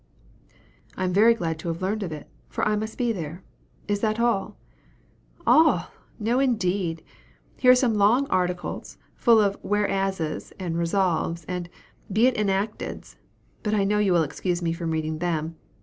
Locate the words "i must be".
2.67-3.11